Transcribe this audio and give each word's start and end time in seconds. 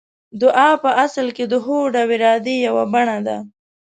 دعا 0.41 0.69
په 0.83 0.89
اصل 1.05 1.27
کې 1.35 1.45
د 1.47 1.53
هوډ 1.65 1.93
او 2.01 2.07
ارادې 2.17 2.55
يوه 2.67 2.83
بڼه 2.93 3.17
ده. 3.27 3.37